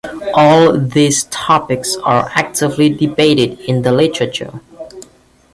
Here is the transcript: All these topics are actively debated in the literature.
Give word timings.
All 0.33 0.75
these 0.79 1.25
topics 1.25 1.95
are 2.01 2.31
actively 2.33 2.89
debated 2.89 3.59
in 3.59 3.83
the 3.83 3.91
literature. 3.91 4.59